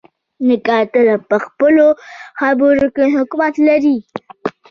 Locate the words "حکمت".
3.15-3.53